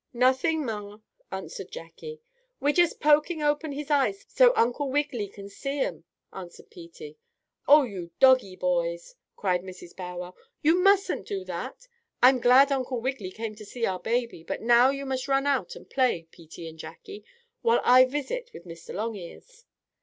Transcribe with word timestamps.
"Nothing, 0.13 0.65
ma," 0.65 0.97
answered 1.31 1.69
Jackie. 1.69 2.21
"We're 2.59 2.73
jest 2.73 2.99
pokin' 2.99 3.39
open 3.43 3.71
his 3.71 3.91
eyes 3.91 4.25
so 4.27 4.51
Uncle 4.55 4.89
Wiggily 4.89 5.27
can 5.27 5.47
see 5.47 5.77
'em," 5.77 6.05
answered 6.33 6.71
Peetie. 6.71 7.19
"Oh, 7.67 7.83
you 7.83 8.09
doggie 8.19 8.55
boys!" 8.55 9.13
cried 9.35 9.61
Mrs. 9.61 9.95
Bow 9.95 10.17
Wow. 10.17 10.33
"You 10.63 10.81
mustn't 10.81 11.27
do 11.27 11.45
that! 11.45 11.87
I'm 12.19 12.39
glad 12.39 12.71
Uncle 12.71 12.99
Wiggily 12.99 13.29
came 13.29 13.53
to 13.53 13.63
see 13.63 13.85
our 13.85 13.99
baby, 13.99 14.43
but 14.43 14.63
now 14.63 14.89
you 14.89 15.05
run 15.27 15.45
out 15.45 15.75
and 15.75 15.87
play, 15.87 16.23
Peetie 16.31 16.67
and 16.67 16.79
Jackie, 16.79 17.23
while 17.61 17.79
I 17.83 18.05
visit 18.05 18.49
with 18.55 18.65
Mr. 18.65 18.95
Longears." 18.95 19.65